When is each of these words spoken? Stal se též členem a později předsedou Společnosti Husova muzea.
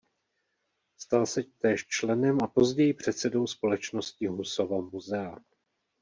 Stal 0.97 1.25
se 1.27 1.43
též 1.43 1.87
členem 1.87 2.37
a 2.43 2.47
později 2.47 2.93
předsedou 2.93 3.47
Společnosti 3.47 4.27
Husova 4.27 4.81
muzea. 4.81 5.37